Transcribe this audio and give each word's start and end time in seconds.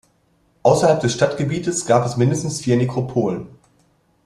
Außerhalb 0.63 0.99
des 1.01 1.13
Stadtgebietes 1.13 1.85
gab 1.85 2.03
es 2.07 2.17
mindestens 2.17 2.59
vier 2.59 2.75
Nekropolen. 2.75 3.45